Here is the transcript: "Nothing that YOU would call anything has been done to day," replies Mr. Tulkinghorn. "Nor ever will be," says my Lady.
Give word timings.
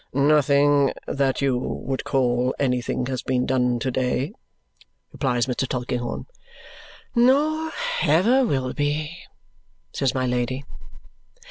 "Nothing 0.13 0.93
that 1.05 1.41
YOU 1.43 1.55
would 1.59 2.03
call 2.05 2.55
anything 2.57 3.05
has 3.05 3.21
been 3.21 3.45
done 3.45 3.77
to 3.77 3.91
day," 3.91 4.33
replies 5.11 5.45
Mr. 5.45 5.67
Tulkinghorn. 5.67 6.25
"Nor 7.13 7.71
ever 8.01 8.43
will 8.43 8.73
be," 8.73 9.15
says 9.93 10.15
my 10.15 10.25
Lady. 10.25 10.65